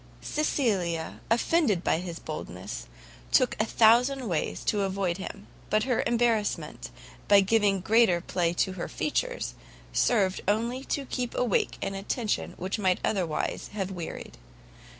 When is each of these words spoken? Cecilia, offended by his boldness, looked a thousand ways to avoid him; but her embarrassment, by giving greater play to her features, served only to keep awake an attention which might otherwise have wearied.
Cecilia, 0.19 1.19
offended 1.29 1.83
by 1.83 1.99
his 1.99 2.17
boldness, 2.17 2.87
looked 3.39 3.61
a 3.61 3.65
thousand 3.67 4.27
ways 4.27 4.63
to 4.63 4.81
avoid 4.81 5.19
him; 5.19 5.45
but 5.69 5.83
her 5.83 6.01
embarrassment, 6.07 6.89
by 7.27 7.41
giving 7.41 7.81
greater 7.81 8.19
play 8.19 8.51
to 8.53 8.71
her 8.71 8.87
features, 8.89 9.53
served 9.93 10.41
only 10.47 10.83
to 10.85 11.05
keep 11.05 11.35
awake 11.35 11.77
an 11.83 11.93
attention 11.93 12.55
which 12.57 12.79
might 12.79 12.97
otherwise 13.05 13.69
have 13.73 13.91
wearied. 13.91 14.39